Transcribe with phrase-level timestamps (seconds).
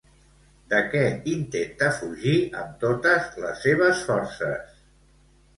[0.71, 1.03] De què
[1.33, 4.85] intenta fugir amb totes les seves forces?